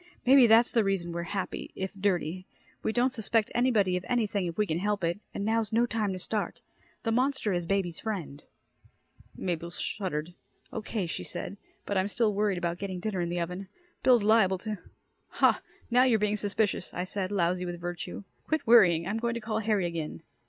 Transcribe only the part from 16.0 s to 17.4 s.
you're being suspicious," I said,